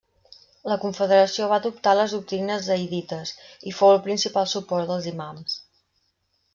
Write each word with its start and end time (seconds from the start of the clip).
La 0.69 0.77
confederació 0.85 1.49
va 1.51 1.59
adoptar 1.63 1.93
les 1.99 2.17
doctrines 2.17 2.67
zaidites 2.71 3.35
i 3.73 3.77
fou 3.83 3.95
el 3.97 4.03
principal 4.11 4.53
suport 4.59 4.91
dels 4.95 5.11
imams. 5.17 5.59